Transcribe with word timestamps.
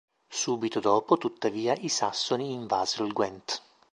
Subito 0.33 0.79
dopo, 0.79 1.19
tuttavia, 1.19 1.75
i 1.79 1.87
sassoni 1.87 2.53
invasero 2.53 3.05
il 3.05 3.13
Gwent. 3.13 3.61